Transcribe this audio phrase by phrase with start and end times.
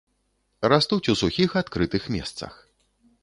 [0.71, 2.53] Растуць у сухіх адкрытых месцах.